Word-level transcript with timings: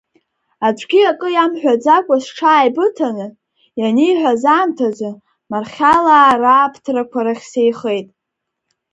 Аӡәгьы 0.67 1.01
акы 1.11 1.27
иамҳәаӡакәа 1.31 2.17
сҽааибыҭаны, 2.25 3.27
ианиҳәаз 3.79 4.43
аамҭазы, 4.55 5.11
Мархьалаа 5.51 6.41
рааԥҭрақәа 6.41 7.21
рахь 7.25 7.45
сеихеит. 7.51 8.07